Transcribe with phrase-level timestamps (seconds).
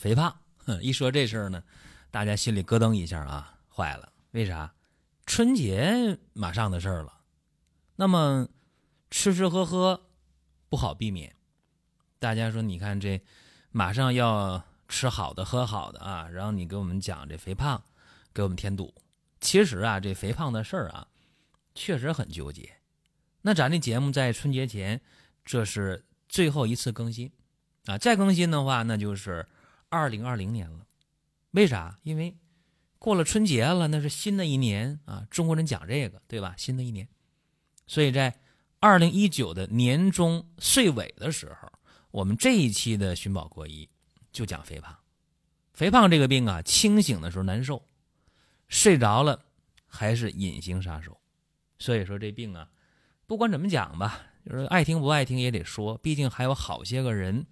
[0.00, 1.62] 肥胖，哼一说这事儿呢，
[2.10, 4.10] 大家心里咯噔一下啊，坏了！
[4.30, 4.72] 为啥？
[5.26, 7.20] 春节马上的事儿了，
[7.96, 8.48] 那么
[9.10, 10.08] 吃吃喝喝
[10.70, 11.36] 不好避免。
[12.18, 13.20] 大家说，你看这
[13.72, 17.84] 马上要吃好的、喝好的啊，然后你给我们讲这肥胖，
[18.32, 18.94] 给我们添堵。
[19.38, 21.08] 其实啊，这肥胖的事儿啊，
[21.74, 22.78] 确实很纠结。
[23.42, 25.02] 那咱这节目在春节前，
[25.44, 27.30] 这是最后一次更新
[27.84, 29.46] 啊，再更新的话，那就是。
[29.90, 30.86] 二零二零年了，
[31.50, 31.98] 为啥？
[32.04, 32.38] 因为
[33.00, 35.26] 过了春节了，那是新的一年啊！
[35.30, 36.54] 中国人讲这个，对吧？
[36.56, 37.08] 新的一年，
[37.88, 38.40] 所以在
[38.78, 41.68] 二零一九的年终岁尾的时候，
[42.12, 43.88] 我们这一期的寻宝国医
[44.32, 44.96] 就讲肥胖。
[45.74, 47.84] 肥胖这个病啊，清醒的时候难受，
[48.68, 49.44] 睡着了
[49.88, 51.20] 还是隐形杀手。
[51.80, 52.70] 所以说这病啊，
[53.26, 57.44] 不管怎么讲吧，就是爱听不爱听也得说，毕竟还有好些个人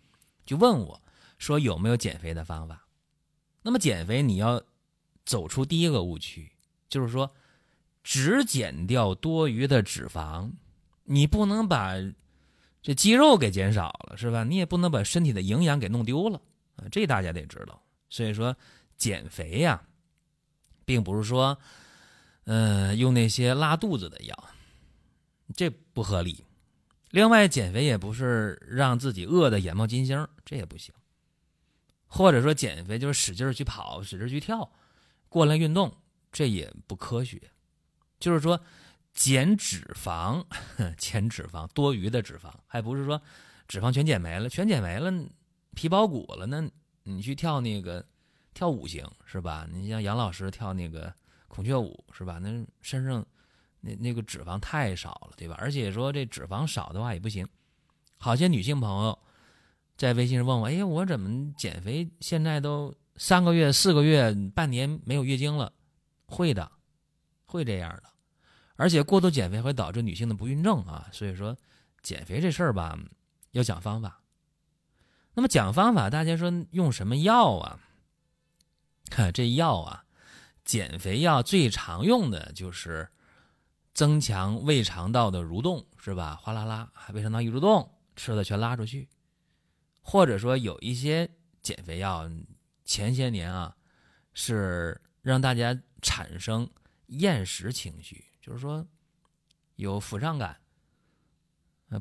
[0.46, 1.02] 就问我。
[1.38, 2.86] 说有没有减肥的方法？
[3.62, 4.62] 那么减肥你要
[5.24, 6.50] 走出第一个误区，
[6.88, 7.30] 就是说
[8.02, 10.50] 只减掉多余的脂肪，
[11.04, 11.94] 你不能把
[12.80, 14.44] 这肌肉给减少了，是吧？
[14.44, 16.40] 你也不能把身体的营养给弄丢了
[16.76, 16.86] 啊！
[16.90, 17.82] 这大家得知道。
[18.08, 18.56] 所以说
[18.96, 19.82] 减肥呀，
[20.84, 21.58] 并不是说
[22.44, 24.48] 嗯用那些拉肚子的药，
[25.54, 26.44] 这不合理。
[27.10, 30.94] 另外减肥也不是让自己饿得眼冒金星，这也不行。
[32.08, 34.72] 或者说减肥就是使劲去跑，使劲去跳，
[35.28, 35.94] 过量运动，
[36.32, 37.40] 这也不科学。
[38.18, 38.60] 就是说
[39.12, 40.44] 减脂肪，
[40.96, 43.20] 减脂肪，多余的脂肪，还不是说
[43.68, 45.12] 脂肪全减没了，全减没了，
[45.74, 46.46] 皮包骨了。
[46.46, 46.68] 那
[47.04, 48.04] 你去跳那个
[48.54, 49.68] 跳舞行是吧？
[49.70, 51.14] 你像杨老师跳那个
[51.46, 52.38] 孔雀舞是吧？
[52.38, 53.24] 那身上
[53.80, 55.54] 那那个脂肪太少了，对吧？
[55.58, 57.46] 而且说这脂肪少的话也不行。
[58.16, 59.18] 好些女性朋友。
[59.98, 62.08] 在微信上问我：“哎，我怎么减肥？
[62.20, 65.72] 现在都三个月、四个月、半年没有月经了？
[66.26, 66.70] 会的，
[67.46, 68.04] 会这样的。
[68.76, 71.08] 而且过度减肥会导致女性的不孕症啊。
[71.12, 71.56] 所以说，
[72.00, 72.96] 减肥这事儿吧，
[73.50, 74.22] 要讲方法。
[75.34, 77.80] 那么讲方法，大家说用什么药啊？
[79.10, 80.04] 看这药啊，
[80.64, 83.08] 减肥药最常用的就是
[83.94, 86.36] 增强胃肠道的蠕动，是吧？
[86.40, 89.08] 哗啦啦，胃肠道一蠕动，吃的全拉出去。”
[90.10, 91.28] 或者说有一些
[91.60, 92.26] 减肥药，
[92.82, 93.76] 前些年啊，
[94.32, 96.66] 是让大家产生
[97.08, 98.86] 厌食情绪，就是说
[99.76, 100.58] 有腹胀感，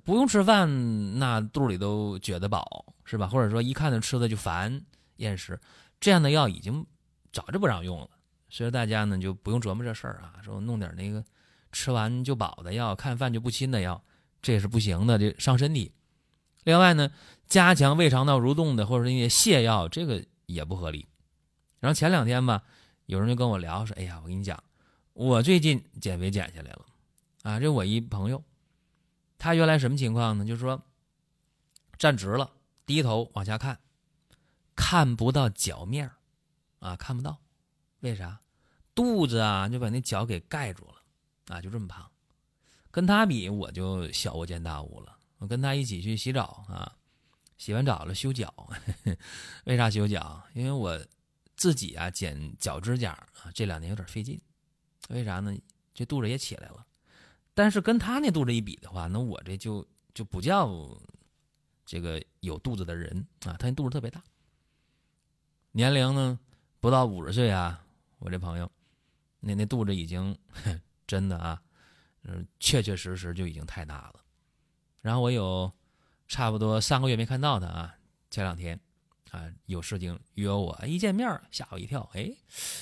[0.05, 3.27] 不用吃饭，那肚里都觉得饱，是吧？
[3.27, 4.85] 或者说一看着吃的就烦，
[5.17, 5.59] 厌食，
[5.99, 6.87] 这样的药已经
[7.33, 8.09] 早就不让用了。
[8.47, 11.21] 所以大家呢就不用琢磨这事儿啊，说弄点那个
[11.73, 14.01] 吃完就饱的药，看饭就不亲的药，
[14.41, 15.91] 这也是不行的，这伤身体。
[16.67, 17.13] 另外呢，
[17.47, 21.07] 加强胃肠道蠕动的或者那些泻药，这个也不合理。
[21.79, 22.61] 然后前两天吧，
[23.05, 24.61] 有人就跟我聊说：“哎呀，我跟你讲，
[25.13, 26.85] 我最近减肥减下来了，
[27.43, 28.43] 啊，这我一朋友，
[29.37, 30.43] 他原来什么情况呢？
[30.43, 30.83] 就是说
[31.97, 32.51] 站直了，
[32.85, 33.79] 低头往下看，
[34.75, 36.11] 看不到脚面
[36.79, 37.37] 啊，看不到，
[38.01, 38.41] 为啥？
[38.93, 42.11] 肚子啊就把那脚给盖住了，啊，就这么胖。
[42.91, 46.97] 跟他比，我就小巫见大巫了。”我跟他一起去洗澡啊，
[47.57, 48.53] 洗完澡了修脚，
[49.65, 50.43] 为啥修脚？
[50.53, 50.99] 因为我
[51.55, 54.39] 自己啊剪脚指甲啊，这两年有点费劲，
[55.09, 55.55] 为啥呢？
[55.93, 56.85] 这肚子也起来了，
[57.53, 60.69] 但是跟他那肚子一比的话，那我这就就不叫
[61.85, 64.23] 这个有肚子的人啊，他那肚子特别大，
[65.71, 66.39] 年龄呢
[66.79, 67.83] 不到五十岁啊，
[68.19, 68.71] 我这朋友
[69.39, 70.37] 那那肚子已经
[71.07, 71.61] 真的啊，
[72.59, 74.23] 确确实实就已经太大了。
[75.07, 75.71] 然后我有
[76.27, 77.95] 差不多三个月没看到他啊，
[78.29, 78.77] 前两天
[79.31, 82.29] 啊有事情约我，一见面吓我一跳，哎，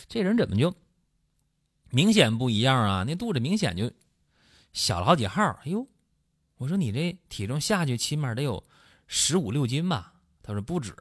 [0.08, 0.74] 这人怎么就
[1.92, 3.04] 明显不一样啊？
[3.04, 3.92] 那肚子明显就
[4.74, 5.44] 小了好几号。
[5.64, 5.88] 哎呦，
[6.58, 8.66] 我说你这体重下去起码得有
[9.06, 10.16] 十五六斤吧？
[10.42, 10.94] 他说不止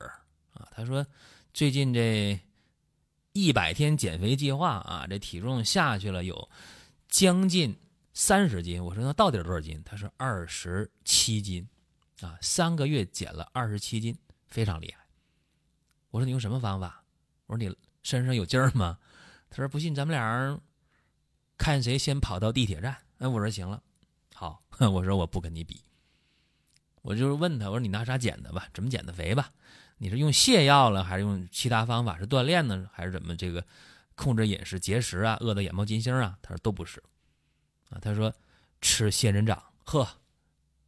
[0.53, 1.07] 啊，他说
[1.55, 2.39] 最近这
[3.33, 6.51] 一百天减肥计划啊，这体重下去了有
[7.09, 7.75] 将近。
[8.15, 9.83] 三十斤，我说那到底多少斤？
[9.85, 11.69] 他说二十七斤，
[12.21, 14.17] 啊，三个月减了二十七斤，
[14.47, 15.05] 非常厉害。
[16.11, 17.03] 我说你用什么方法？
[17.47, 18.99] 我说你身上有劲儿吗？
[19.51, 20.61] 他说不信，咱们俩人
[21.59, 22.97] 看谁先跑到地铁站。
[23.19, 23.83] 哎，我说行了，
[24.33, 25.83] 好， 我说我不跟你比。
[27.03, 28.69] 我就是问他，我说你拿啥减的吧？
[28.73, 29.51] 怎么减的肥吧？
[29.99, 32.17] 你是用泻药了，还是用其他方法？
[32.17, 33.67] 是锻炼呢，还是怎么这个
[34.15, 35.37] 控制饮食、节食啊？
[35.41, 36.39] 饿得眼冒金星啊？
[36.41, 37.03] 他说都不是，
[37.91, 38.35] 啊，他说
[38.81, 39.63] 吃仙人掌。
[39.85, 40.09] 呵，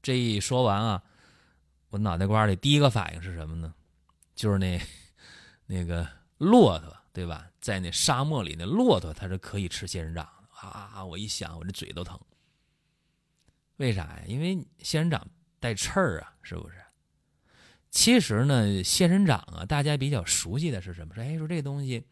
[0.02, 1.02] 这一说完啊，
[1.90, 3.74] 我脑袋瓜里第一个反应是什么呢？
[4.34, 4.80] 就是那
[5.66, 6.06] 那个
[6.38, 7.46] 骆驼，对吧？
[7.60, 11.04] 在那沙漠里，那骆驼它是可以吃仙人掌啊！
[11.04, 12.18] 我一想，我这嘴都疼。
[13.76, 14.22] 为啥呀？
[14.26, 15.26] 因为仙人掌
[15.60, 16.76] 带刺儿啊，是不是？
[17.90, 21.14] 其实呢，仙人掌啊，大家比较熟悉的是什么？
[21.14, 22.06] 说哎，说这东西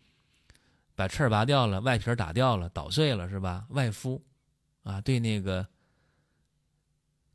[0.95, 3.67] 把刺儿拔掉了，外皮打掉了，捣碎了，是吧？
[3.71, 4.23] 外敷
[4.85, 5.67] 啊，对那个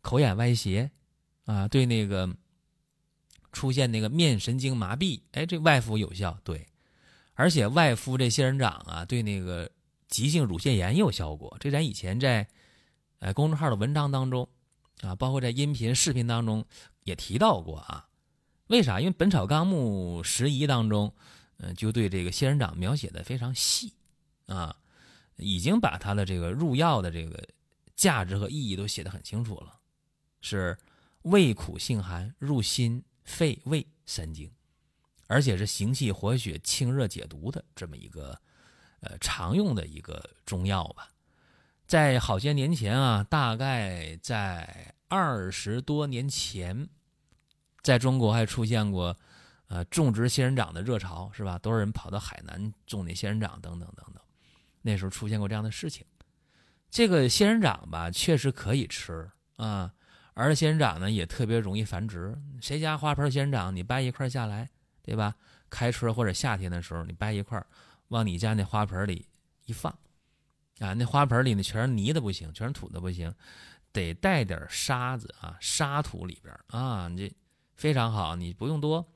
[0.02, 0.90] 口眼歪斜
[1.46, 2.34] 啊，对那个
[3.52, 6.40] 出现那个面神经麻痹，哎，这外敷有效。
[6.44, 6.68] 对，
[7.34, 9.70] 而且外敷这仙人掌啊，对那个
[10.08, 11.58] 急性乳腺炎有效果。
[11.60, 12.48] 这咱以前在
[13.20, 14.48] 呃公众号的文章当中
[15.02, 16.66] 啊，包括在音频、视频当中
[17.04, 18.08] 也提到过啊。
[18.68, 19.00] 为啥？
[19.00, 21.12] 因为《本草纲目拾遗》当中，
[21.58, 23.94] 嗯，就对这个仙人掌描写的非常细，
[24.46, 24.76] 啊，
[25.40, 27.42] 已经把它的这个入药的这个
[27.96, 29.80] 价值和意义都写得很清楚了，
[30.42, 30.78] 是
[31.24, 34.52] 味苦性寒，入心、肺、胃三经，
[35.28, 38.40] 而且是行气活血、清热解毒的这么一个
[39.00, 41.10] 呃常用的一个中药吧。
[41.88, 46.88] 在好些年前啊，大概在二十多年前。
[47.82, 49.16] 在中国还出现过，
[49.70, 51.58] 呃，种植仙人掌的热潮，是吧？
[51.58, 54.22] 多少人跑到海南种那仙人掌，等等等等。
[54.82, 56.06] 那时候出现过这样的事情。
[56.90, 59.94] 这个仙人掌吧，确实可以吃啊，
[60.34, 62.36] 而仙人掌呢也特别容易繁殖。
[62.62, 64.70] 谁家花盆仙人掌，你掰一块下来，
[65.02, 65.36] 对吧？
[65.70, 67.64] 开春或者夏天的时候，你掰一块，
[68.08, 69.28] 往你家那花盆里
[69.66, 69.92] 一放，
[70.80, 73.34] 啊，那花盆里呢全是泥的不行，全是土的不行，
[73.92, 77.36] 得带点沙子啊，沙土里边啊，你这。
[77.76, 79.10] 非常好，你不用多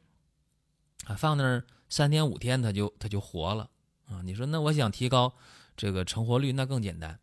[1.04, 3.70] 啊，放那儿三天五天，它就它就活了
[4.14, 4.22] 啊。
[4.24, 5.34] 你说那我想提高
[5.76, 7.20] 这个成活率，那更简单，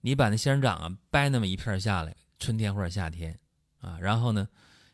[0.00, 3.38] 你把那仙人掌啊掰那么一片下来，春天或者夏天
[3.80, 4.48] 啊，然后呢，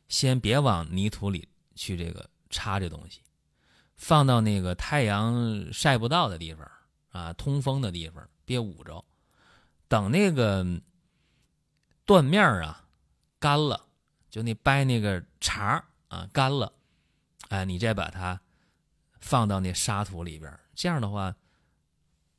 [0.08, 3.20] 先别往泥土里去这个插这东西，
[3.96, 6.70] 放到那个太阳晒不到的地方
[7.11, 9.05] 啊，通风的地方，别捂着，
[9.88, 10.67] 等那个
[12.05, 12.84] 断面啊
[13.38, 13.87] 干了。
[14.31, 16.73] 就那掰那个茬啊，干了，
[17.50, 18.40] 哎，你再把它
[19.22, 21.34] 放到那沙土里边，这样的话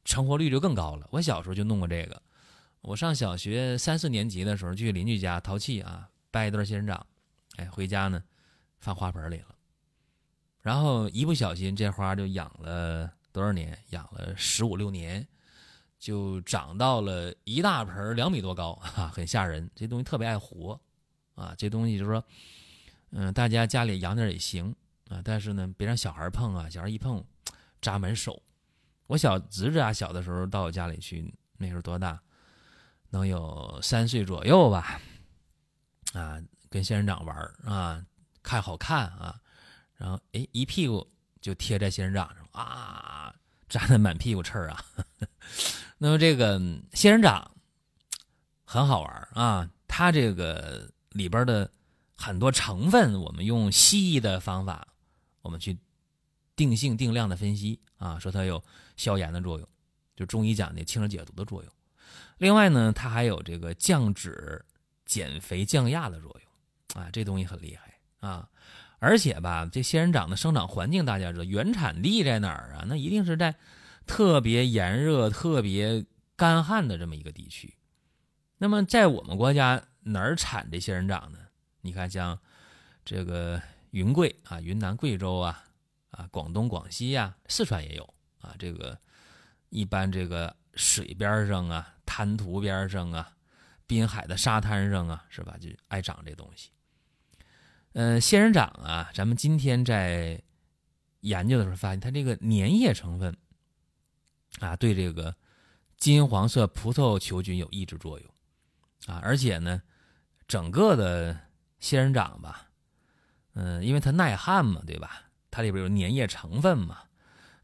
[0.05, 1.07] 成活率就更高了。
[1.09, 2.21] 我小时候就弄过这个，
[2.81, 7.07] 我上小学三四年级的时候，去邻居家淘气啊，掰一段仙人掌，
[7.55, 8.23] 哎，回家呢
[8.77, 9.55] 放花盆里了，
[10.61, 13.75] 然后一不小心这花就养了多少年？
[13.89, 15.27] 养了十五六年，
[15.97, 19.71] 就长到了一大盆两米多高， 哈，很吓人。
[19.73, 20.79] 这东西特别爱活。
[21.35, 22.23] 啊，这东西就是说，
[23.09, 24.75] 嗯，大家家里养点也行
[25.09, 27.23] 啊，但是呢，别让小孩碰啊，小孩一碰
[27.81, 28.41] 扎满手。
[29.07, 32.19] 我小侄子啊，小的时候到我家里去，那时候多大？
[33.09, 34.99] 能有三岁左右吧？
[36.13, 37.35] 啊，跟仙人掌玩
[37.65, 38.03] 啊，
[38.41, 39.39] 看好看啊，
[39.95, 41.11] 然后哎，一屁股
[41.41, 43.35] 就贴在仙人掌上啊，
[43.69, 44.85] 扎的满屁股刺儿啊。
[45.99, 46.59] 那么这个
[46.93, 47.51] 仙人掌
[48.65, 50.89] 很好玩啊，它这个。
[51.13, 51.69] 里边的
[52.17, 54.87] 很多成分，我们用西医的方法，
[55.43, 55.77] 我们去
[56.55, 58.63] 定性定量的分析啊，说它有
[58.97, 59.69] 消炎的作用，
[60.15, 61.71] 就中医讲的清热解毒的作用。
[62.39, 64.65] 另外呢，它还有这个降脂、
[65.05, 68.49] 减肥、降压的作用啊，这东西很厉害啊。
[68.97, 72.85] 而且吧，这仙人掌的生长环境大家知道，原产地在哪儿啊？
[72.87, 73.53] 那一定是在
[74.07, 76.03] 特别炎热、特别
[76.35, 77.75] 干旱的这么一个地区。
[78.57, 79.83] 那么在我们国家。
[80.05, 81.39] 哪儿产这仙人掌呢？
[81.79, 82.37] 你看，像
[83.05, 83.61] 这个
[83.93, 85.63] 云贵啊，云南、贵州啊，
[86.09, 88.53] 啊，广东、广西呀，四川也有啊。
[88.57, 88.97] 这个
[89.69, 93.35] 一般这个水边上啊，滩涂边上啊，
[93.85, 95.55] 滨海的沙滩上啊，是吧？
[95.59, 96.71] 就爱长这东西。
[97.93, 100.41] 嗯，仙人掌啊，咱们今天在
[101.21, 103.37] 研究的时候发现，它这个粘液成分
[104.59, 105.35] 啊，对这个
[105.97, 108.29] 金黄色葡萄球菌有抑制作用
[109.07, 109.81] 啊，而且呢。
[110.45, 111.39] 整个的
[111.79, 112.69] 仙人掌吧，
[113.53, 115.23] 嗯，因为它耐旱嘛，对吧？
[115.51, 116.99] 它里边有粘液成分嘛，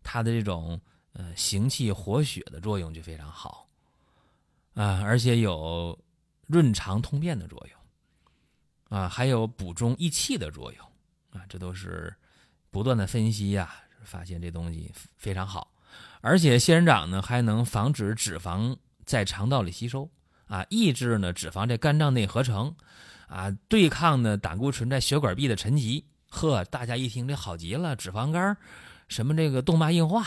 [0.03, 0.79] 它的这种
[1.13, 3.67] 呃行气活血的作用就非常好
[4.75, 5.97] 啊，而且有
[6.45, 10.85] 润肠通便的作用啊，还有补中益气的作用
[11.31, 12.15] 啊，这都是
[12.69, 15.71] 不断的分析呀，发现这东西非常好，
[16.21, 20.09] 而且仙人掌呢还能防止脂肪在肠道里吸收
[20.45, 22.75] 啊，抑制呢脂肪在肝脏内合成
[23.29, 26.05] 啊，对抗呢胆固醇在血管壁的沉积。
[26.31, 28.55] 呵，大家一听这好极了，脂肪肝，
[29.07, 30.25] 什么这个动脉硬化，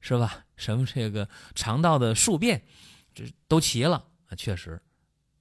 [0.00, 0.44] 是吧？
[0.56, 2.62] 什么这个肠道的宿便，
[3.14, 4.80] 这都齐了啊，确实。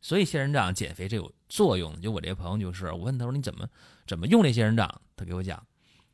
[0.01, 2.01] 所以仙人掌减肥这有作用。
[2.01, 3.65] 就我这朋友就是，我问他说你怎么
[4.05, 5.01] 怎么用这仙人掌？
[5.15, 5.65] 他给我讲，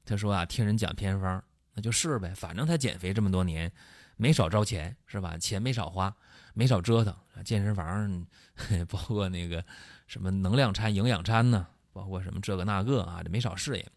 [0.06, 1.44] 他说啊，听人讲偏方，
[1.74, 2.32] 那就试呗。
[2.36, 3.72] 反正他减肥这么多年，
[4.18, 5.36] 没少招钱，是吧？
[5.40, 6.16] 钱没少花，
[6.54, 7.16] 没少折腾。
[7.44, 8.28] 健身房，
[8.88, 9.66] 包括那个
[10.10, 11.68] 什么能量餐、营养餐呢？
[11.94, 13.92] 包括什么这个那个啊，这没少试验，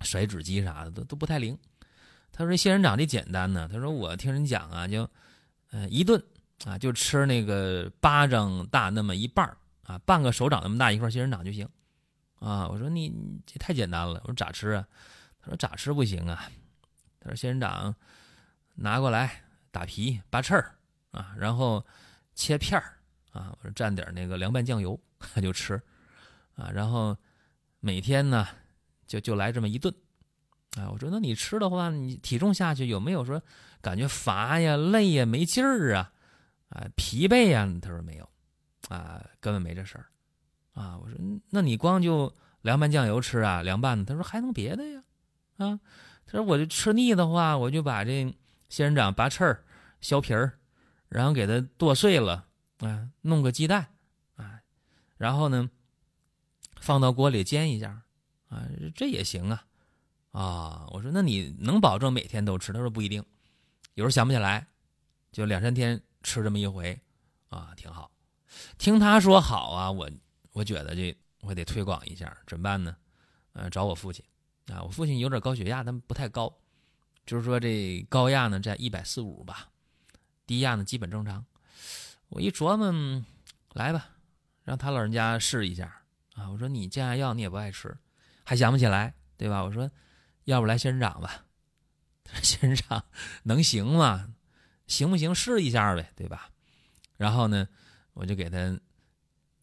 [0.00, 1.56] 甩脂机啥的都都不太灵。
[2.32, 3.68] 他说仙人掌这简单呢。
[3.72, 5.08] 他说我听人讲啊，就
[5.70, 6.20] 呃一顿
[6.64, 11.68] 啊就吃那个巴掌大那么一半啊，半个手掌那么大一块仙人掌就行
[12.40, 12.66] 啊。
[12.66, 14.20] 我说你这太简单了。
[14.24, 14.84] 我说咋吃啊？
[15.38, 16.50] 他说咋吃不行啊。
[17.20, 17.94] 他说仙人掌
[18.74, 20.74] 拿过来打皮拔刺儿
[21.12, 21.86] 啊，然后
[22.34, 22.95] 切片儿
[23.36, 24.98] 啊，我说蘸点那个凉拌酱油
[25.42, 25.80] 就吃。
[26.54, 27.14] 啊，然后
[27.80, 28.46] 每天呢，
[29.06, 29.94] 就就来这么一顿，
[30.78, 33.42] 啊，我说那你吃的话，你体重下去有没有说
[33.82, 36.10] 感觉乏呀、累呀、没劲儿啊，
[36.70, 37.68] 啊，疲惫呀？
[37.82, 38.26] 他说没有，
[38.88, 40.06] 啊，根本没这事儿，
[40.72, 41.18] 啊，我说
[41.50, 44.06] 那你光就凉拌酱油吃啊，凉拌的？
[44.06, 45.02] 他说还能别的呀？
[45.58, 45.78] 啊，
[46.24, 48.34] 他说我就吃腻的话，我就把这
[48.70, 49.62] 仙人掌拔刺儿、
[50.00, 50.58] 削皮儿，
[51.10, 52.45] 然后给它剁碎了，
[52.78, 53.94] 啊，弄个鸡蛋，
[54.36, 54.60] 啊，
[55.16, 55.70] 然后呢。
[56.78, 58.02] 放到锅里煎一下，
[58.48, 59.66] 啊，这也行啊，
[60.30, 62.70] 啊，我说那你能保证每天都吃？
[62.70, 63.24] 他说不一定，
[63.94, 64.68] 有时候想不起来，
[65.32, 67.00] 就两三天吃这么一回，
[67.48, 68.12] 啊，挺好。
[68.76, 70.08] 听他说好啊，我
[70.52, 72.94] 我觉得这我得推广一下，怎么办呢？
[73.54, 74.24] 呃，找我父亲，
[74.66, 76.54] 啊，我父亲有点高血压，但不太高，
[77.24, 79.70] 就是说这高压呢在一百四五吧，
[80.46, 81.44] 低压呢基本正常。
[82.28, 83.24] 我一琢磨，
[83.72, 84.10] 来吧，
[84.64, 86.02] 让他老人家试一下。
[86.34, 87.96] 啊，我说你降压药你也不爱吃，
[88.44, 89.62] 还想不起来，对吧？
[89.62, 89.90] 我说，
[90.44, 91.44] 要不来仙人掌吧？
[92.42, 93.04] 仙人掌
[93.44, 94.34] 能行吗？
[94.86, 95.34] 行不行？
[95.34, 96.50] 试一下呗，对吧？
[97.16, 97.66] 然后呢，
[98.12, 98.78] 我就给他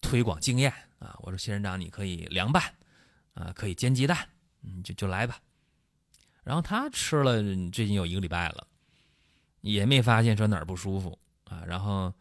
[0.01, 1.15] 推广经验啊。
[1.20, 2.63] 我说仙人掌你可以凉拌，
[3.34, 4.29] 啊，可以煎鸡蛋，
[4.63, 5.39] 嗯，就就来吧。
[6.43, 7.41] 然后他吃了
[7.72, 8.65] 最近有一个礼拜了，
[9.62, 11.63] 也没发现说哪儿不舒服啊。
[11.67, 12.13] 然后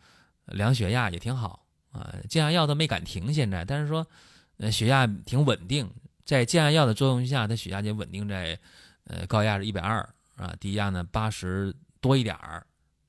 [0.52, 4.06] 量血压也挺好啊，降压药都没敢停现在，但是说。
[4.58, 5.90] 呃，血压挺稳定，
[6.24, 8.56] 在降压药的作用下，他血压就稳定在，
[9.04, 12.64] 呃，高压是一百二啊，低压呢八十多一点儿，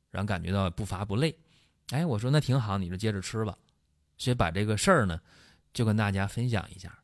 [0.09, 1.37] 然后感觉到不乏不累。
[1.89, 3.55] 哎，我说那挺好，你就接着吃吧。
[4.17, 5.19] 所以把这个事儿呢，
[5.73, 6.97] 就跟大家分享一下。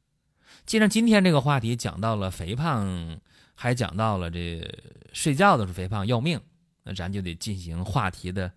[0.65, 3.19] 既然今天这个话题讲到了肥胖，
[3.53, 4.67] 还讲到了这
[5.13, 6.41] 睡觉的时候肥胖要命，
[6.83, 8.51] 那咱就得进行话题的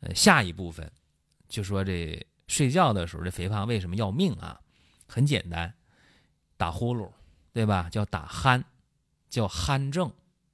[0.00, 0.90] 呃下一部分，
[1.50, 4.58] 就说这睡觉的时候这肥胖为什么要命啊？
[5.06, 5.74] 很简单，
[6.56, 7.10] 打呼噜，
[7.52, 7.90] 对吧？
[7.90, 8.62] 叫打鼾，
[9.28, 10.10] 叫鼾症。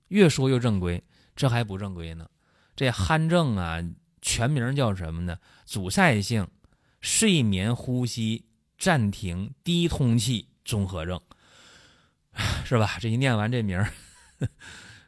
[0.08, 1.02] 越说越正规，
[1.34, 2.30] 这还不正规呢。
[2.74, 3.82] 这鼾症啊，
[4.22, 5.38] 全名叫什么呢？
[5.64, 6.48] 阻塞性
[7.00, 8.46] 睡眠呼吸
[8.78, 11.20] 暂停低通气综合症，
[12.64, 12.98] 是吧？
[13.00, 13.92] 这一念完这名儿，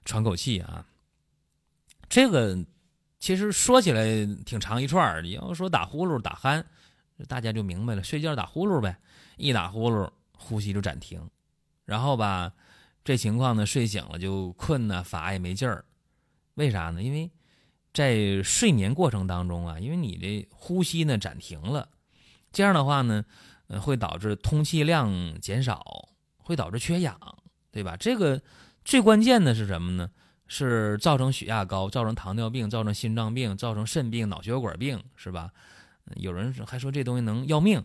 [0.04, 0.85] 喘口气啊。
[2.09, 2.64] 这个
[3.18, 4.04] 其实说起来
[4.44, 5.22] 挺长一串儿。
[5.22, 6.64] 你要说打呼噜、打鼾，
[7.26, 8.96] 大家就明白了，睡觉打呼噜呗。
[9.37, 11.30] 一打呼噜，呼吸就暂停，
[11.84, 12.52] 然后吧，
[13.04, 15.84] 这情况呢，睡醒了就困呢，乏也没劲儿，
[16.54, 17.02] 为啥呢？
[17.02, 17.30] 因为
[17.94, 21.88] 在睡眠过程当中啊，因为你的呼吸呢暂停了，
[22.50, 23.25] 这样的话呢，
[23.80, 27.16] 会导致通气量减少，会导致缺氧，
[27.70, 27.96] 对吧？
[27.96, 28.42] 这个
[28.84, 30.10] 最关键的是什么呢？
[30.48, 35.52] 是造成血压高，造成糖尿病，造成心脏病，造成肾病、脑血管病，是吧？
[36.16, 37.84] 有人还说这东西能要命。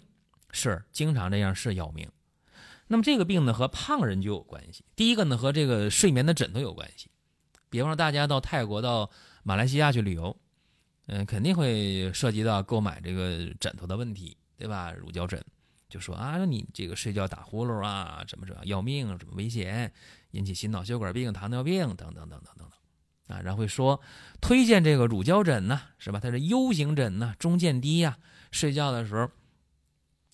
[0.56, 2.08] 是经常这样是要命，
[2.86, 4.86] 那么这个病呢和胖人就有关系。
[4.96, 7.10] 第一个呢和这个睡眠的枕头有关系。
[7.72, 9.10] 比方说大家到泰国、到
[9.42, 10.38] 马来西亚去旅游，
[11.08, 14.92] 嗯，肯定会涉及到购买这个枕头的问题，对吧？
[14.92, 15.44] 乳胶枕，
[15.90, 19.92] 就说啊，你这个睡觉打呼噜啊，怎么怎么要命，怎么危险，
[20.34, 22.68] 引起心脑血管病、糖尿病等等等等等
[23.28, 24.00] 等，啊，然后会说
[24.40, 26.20] 推荐这个乳胶枕呢，是吧？
[26.20, 28.20] 它是 U 型枕呢，中间低呀，
[28.52, 29.28] 睡觉的时候。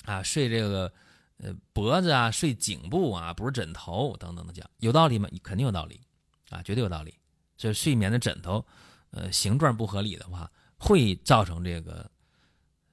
[0.05, 0.91] 啊，睡这个，
[1.37, 5.29] 呃，脖子啊，睡颈部啊，不是枕头等等的讲，有道理吗？
[5.43, 6.01] 肯定有道理，
[6.49, 7.13] 啊，绝对有道理。
[7.57, 8.65] 所以睡眠的枕头，
[9.11, 12.09] 呃，形状不合理的话，会造成这个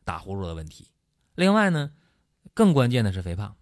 [0.04, 0.88] 打呼噜的问题。
[1.36, 1.92] 另外呢，
[2.52, 3.56] 更关键的是肥胖。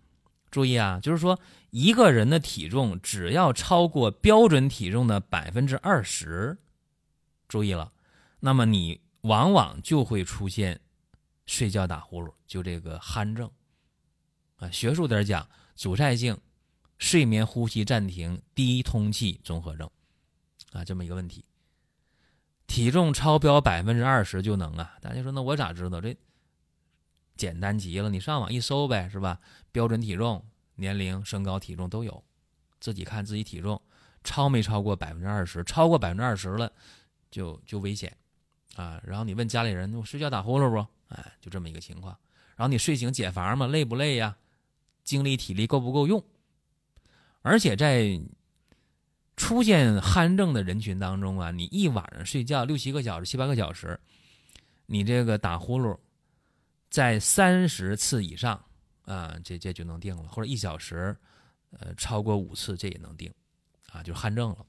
[0.51, 1.39] 注意啊，就是说
[1.75, 6.57] 一个人的体重只要超过标准体重的百分之二十，
[7.49, 7.93] 注意了，
[8.39, 10.81] 那么你往往就会出现
[11.47, 13.51] 睡觉打呼噜，就这个鼾症
[14.55, 14.71] 啊。
[14.71, 16.39] 学术点讲，阻塞性
[16.97, 19.91] 睡眠呼吸暂停低通气综合症
[20.71, 21.45] 啊，这么一个问题。
[22.69, 24.95] 体重超标百分之二十就能啊？
[25.01, 26.01] 大家说那我咋知道？
[26.01, 26.17] 这
[27.37, 29.41] 简单极了，你上网一搜呗，是吧？
[29.73, 30.47] 标准体重。
[30.77, 32.23] 年龄、身高、体重都有，
[32.81, 33.81] 自己看自己体重
[34.23, 36.73] 超没超过百分之二十，超过百分之二十了，
[37.31, 38.17] 就就危险
[38.75, 39.01] 啊！
[39.05, 40.87] 然后你问家里人，我睡觉打呼噜不？
[41.09, 42.17] 哎，就这么一个情况。
[42.57, 43.67] 然后你睡醒解乏吗？
[43.67, 44.37] 累不累呀？
[45.05, 46.25] 精力体力够不够用？
[47.43, 48.19] 而且在
[49.37, 54.01] 出现鼾症的人群当中啊，你一晚上睡觉六七个小时、七八个小时，
[54.87, 55.99] 你这个打呼噜
[56.89, 58.65] 在三十次以上。
[59.05, 61.15] 啊，这这就能定了，或者一小时，
[61.79, 63.33] 呃，超过五次这也能定，
[63.91, 64.65] 啊，就是汗症了。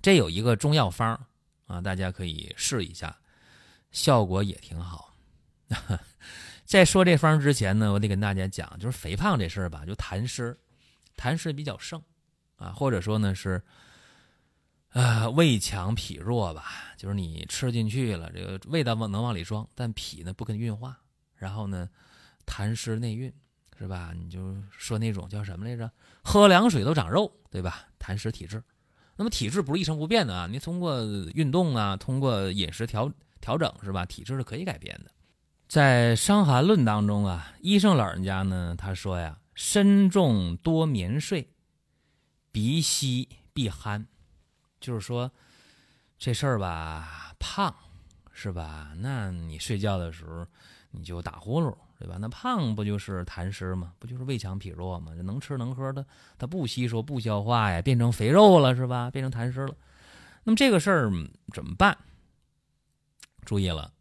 [0.00, 1.26] 这有一个中药方
[1.66, 3.18] 啊，大家可以试一下，
[3.90, 5.14] 效果也挺好。
[6.64, 10.58] 在说这方之前呢，我得跟大家讲，就是肥胖这事儿吧，就痰湿，
[11.16, 12.02] 痰湿比较盛
[12.56, 13.62] 啊，或者说呢是，
[14.90, 20.98] 啊，胃强脾弱吧，就是你吃进去了，这个味道往能往里装，但脾呢不跟运化，
[21.36, 21.90] 然后呢。
[22.46, 23.32] 痰湿内蕴，
[23.78, 24.12] 是吧？
[24.16, 25.90] 你就说那种叫什么来着？
[26.22, 27.88] 喝凉水都长肉，对吧？
[27.98, 28.62] 痰湿体质。
[29.16, 31.02] 那么体质不是一成不变的啊，你通过
[31.34, 33.10] 运动啊，通过饮食调
[33.40, 34.04] 调整，是吧？
[34.04, 35.10] 体质是可以改变的。
[35.68, 41.50] 在《伤寒论》当中啊，医生老人家呢，他说呀，身重多眠睡，
[42.52, 44.06] 鼻息必鼾，
[44.80, 45.32] 就是说
[46.18, 47.74] 这事儿吧，胖
[48.32, 48.92] 是吧？
[48.98, 50.46] 那你睡觉的时候
[50.90, 51.74] 你就打呼噜。
[51.98, 52.18] 对吧？
[52.20, 53.94] 那胖不就是痰湿吗？
[53.98, 55.14] 不就是胃强脾弱吗？
[55.14, 59.10] 能吃能喝的，它不吸收不消化呀，变成肥肉了是吧？
[59.10, 59.74] 变成痰湿了。
[60.44, 61.10] 那么这个事儿
[61.52, 61.96] 怎么办？
[63.44, 63.92] 注意了，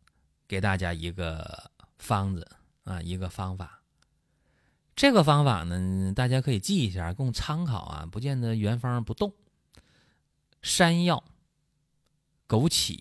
[0.47, 2.45] 给大家一个方子
[2.83, 3.81] 啊，一个方法。
[4.95, 9.33] 这个方法呢，大家可以记一下，供参考啊，不见得原方不动。
[10.61, 11.23] 山药、
[12.47, 12.99] 枸杞、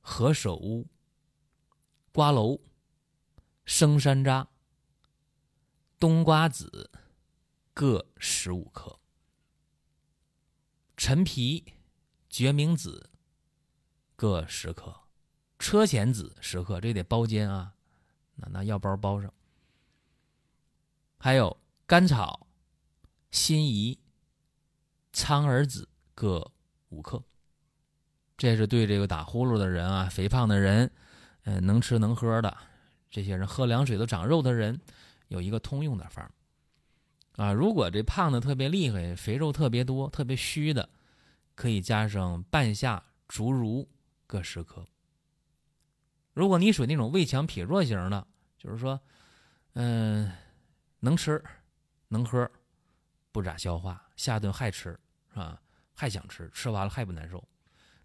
[0.00, 0.86] 何首乌、
[2.12, 2.60] 瓜蒌。
[3.64, 4.46] 生山楂、
[5.98, 6.90] 冬瓜子
[7.72, 8.98] 各十五克，
[10.96, 11.72] 陈皮、
[12.28, 13.10] 决明子
[14.16, 14.94] 各十克，
[15.58, 17.74] 车前子十克，这得包煎啊，
[18.36, 19.32] 拿拿药包包上。
[21.16, 22.46] 还有甘草、
[23.30, 23.98] 辛夷、
[25.12, 26.52] 苍耳子各
[26.90, 27.24] 五克，
[28.36, 30.92] 这是对这个打呼噜的人啊，肥胖的人，
[31.44, 32.54] 嗯，能吃能喝的。
[33.14, 34.80] 这些人喝凉水都长肉的人，
[35.28, 36.28] 有一个通用的方
[37.36, 37.52] 啊。
[37.52, 40.90] 如果这胖的特别厉害，肥肉特别多，特别虚的，
[41.54, 43.88] 可以加上半夏、竹茹
[44.26, 44.84] 各十克。
[46.32, 48.26] 如果你属于那种胃强脾弱型的，
[48.58, 49.00] 就是说，
[49.74, 50.32] 嗯，
[50.98, 51.40] 能吃
[52.08, 52.50] 能喝，
[53.30, 54.90] 不咋消化，下顿还吃
[55.32, 55.62] 是吧？
[55.94, 57.46] 还想吃，吃完了还不难受，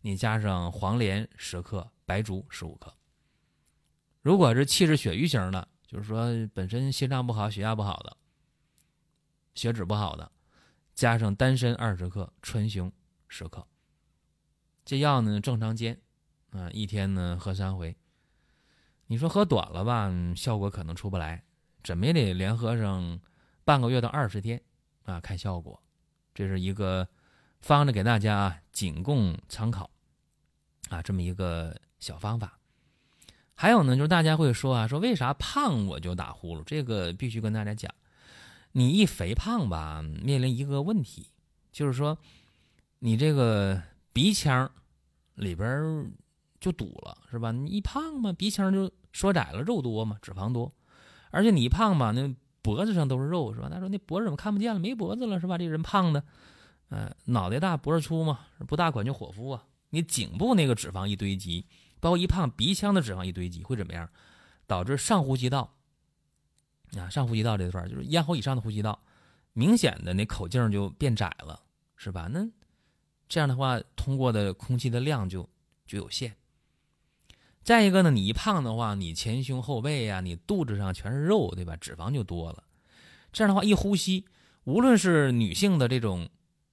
[0.02, 2.94] 你加上黄连十克，白术十五克。
[4.30, 8.16] 如果是气滞血瘀型的，就是说本身心脏不好、血压不好的、
[9.56, 10.32] 血脂不好的，
[10.94, 12.92] 加上丹参二十克、川芎
[13.28, 13.66] 十克。
[14.86, 16.00] 这药呢正常煎，
[16.52, 17.98] 啊，一天呢喝三回。
[19.08, 21.44] 你说喝短了吧，效果可能出不来，
[21.84, 23.20] 怎么也得连喝上
[23.66, 24.62] 半个月到二十天
[25.06, 25.82] 啊，看效果。
[26.36, 27.10] 这是一个
[27.62, 29.90] 方子给大家仅供参考
[30.90, 32.59] 啊，这么一个小方法。
[33.62, 36.64] 还有呢，就是大家会说啊，说为啥胖我就打呼噜？
[36.64, 37.94] 这个必须跟大家讲，
[38.72, 41.28] 你一肥胖吧，面临一个问题，
[41.70, 42.18] 就是说，
[43.00, 44.72] 你这个鼻腔
[45.36, 46.10] 里边
[46.62, 47.52] 就堵了，是吧？
[47.52, 50.72] 你一胖嘛，鼻腔就缩窄了，肉多嘛，脂肪多，
[51.30, 53.68] 而且你一胖吧，那脖子上都是肉，是吧？
[53.70, 54.80] 他说那脖子怎么看不见了？
[54.80, 55.58] 没脖子了，是吧？
[55.58, 56.24] 这人胖的，
[56.92, 59.66] 嗯，脑袋大脖子粗嘛，不大管就伙夫啊。
[59.90, 61.66] 你颈部那个脂肪一堆积。
[62.00, 64.10] 包括一胖，鼻腔的脂肪一堆积会怎么样？
[64.68, 65.74] 导致上呼吸道
[66.98, 69.02] 啊，上呼吸道这段就是咽喉以上的呼吸道，
[69.54, 71.62] 明显的那口径就变窄了，
[71.96, 72.30] 是吧？
[72.32, 72.48] 那
[73.28, 75.50] 这样的话，通过的空气的量就
[75.86, 76.36] 就有限。
[77.62, 81.76] 再一个呢，你一胖的话，你前胸后背呀，你肚子上全是肉，对吧？
[81.76, 82.64] 脂肪就多了。
[83.32, 84.26] 这样的话，一呼吸，
[84.64, 86.30] 无论是女性的这种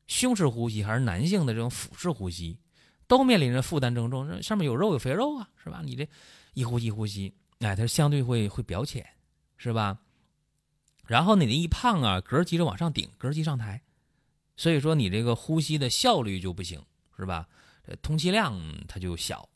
[0.07, 2.59] 胸式呼吸，还是男性的这种腹式呼吸。
[3.07, 5.83] 都面临着负担增重，上面有肉有肥肉啊，是吧？
[5.85, 6.09] 你这
[6.55, 9.07] 一呼吸呼吸，哎，它相对会会表浅，
[9.57, 9.99] 是吧？
[11.07, 13.81] 然后你的一胖啊，膈急着往上顶，膈急上抬，
[14.57, 16.85] 所以说你这个呼吸的效率就不行，
[17.16, 17.49] 是吧？
[18.03, 19.49] 通气量它就小，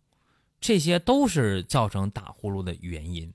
[0.60, 3.34] 这些都是造成打呼噜的原因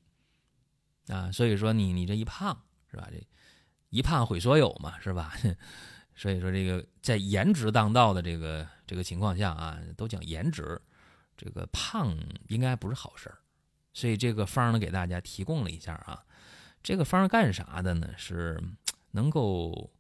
[1.08, 1.30] 啊。
[1.32, 3.10] 所以说你你这一胖是吧？
[3.12, 3.22] 这
[3.90, 5.34] 一胖毁所有嘛，是吧？
[6.16, 10.82] 所以说这个在颜值当道的这个这个情况下啊，都讲颜值，
[11.36, 13.38] 这个胖应该不是好事儿。
[13.94, 16.24] 所以这个方呢，给大家提供了一下啊。
[16.82, 18.10] 这个方干啥的呢？
[18.18, 18.62] 是
[19.12, 19.92] 能够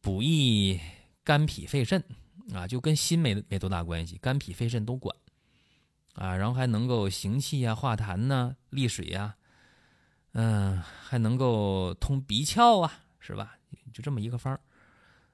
[0.00, 0.80] 补益
[1.22, 2.02] 肝脾肺肾
[2.52, 5.14] 啊，就跟心没没多大关系，肝脾肺肾都管
[6.14, 6.36] 啊。
[6.36, 9.36] 然后还能够行气啊、化痰呐、利水呀，
[10.32, 13.58] 嗯，还能够通鼻窍啊，是吧？
[13.92, 14.58] 就这么一个方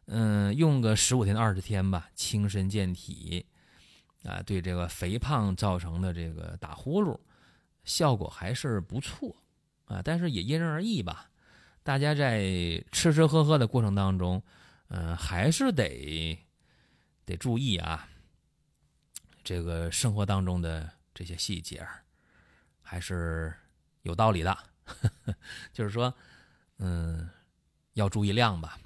[0.06, 3.46] 嗯，用个十五天到二十天吧，清身健体
[4.24, 7.18] 啊，对这个肥胖造成的这个打呼噜
[7.84, 9.36] 效果还是不错。
[9.86, 11.30] 啊，但是也因人而异吧。
[11.84, 12.40] 大家在
[12.90, 14.42] 吃吃喝喝的过程当中，
[14.88, 16.36] 嗯，还是得
[17.24, 18.08] 得注意啊。
[19.44, 21.86] 这个生活当中的这些细节，
[22.82, 23.54] 还是
[24.02, 24.58] 有道理的。
[25.72, 26.12] 就是说，
[26.78, 27.30] 嗯，
[27.92, 28.76] 要注意量吧，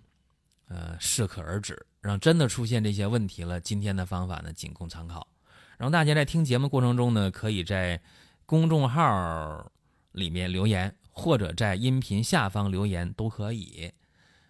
[0.70, 1.86] 呃，适可而止。
[2.00, 5.28] 让真的出现这些问题了，今天的方法呢，仅供参考。
[5.76, 8.00] 然后大家在听节目过程中呢，可以在
[8.46, 9.70] 公众号。
[10.12, 13.92] 里面留言，或者在音频下方留言都可以。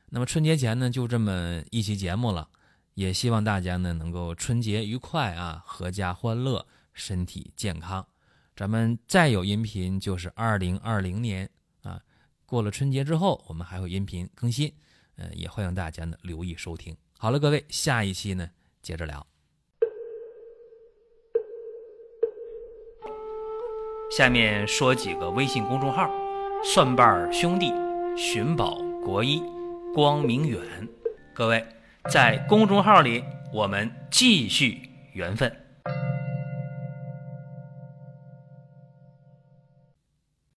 [0.07, 2.49] 那么春节前呢，就这么一期节目了，
[2.95, 8.07] 也希望大家呢能够春节愉快啊，阖家欢乐，身体健康。
[8.57, 11.47] 咱们再有音频就是二零二零年
[11.83, 12.01] 啊，
[12.47, 14.73] 过了春节之后，我们还会音频更新，
[15.17, 16.97] 嗯，也欢迎大家呢留意收听。
[17.19, 18.51] 好了，各位，下一期呢
[18.83, 19.27] 接着聊。
[24.11, 26.11] 下面说几个微信公众号：
[26.65, 27.73] 蒜瓣兄弟、
[28.17, 29.43] 寻宝国医、
[29.95, 30.61] 光明远。
[31.33, 31.65] 各位
[32.11, 34.81] 在公众号里，我们继续
[35.13, 35.55] 缘分。